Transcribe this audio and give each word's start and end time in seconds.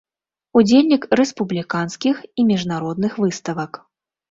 Удзельнік 0.61 1.05
рэспубліканскіх 1.21 2.25
і 2.25 2.41
міжнародных 2.55 3.23
выставак. 3.27 3.83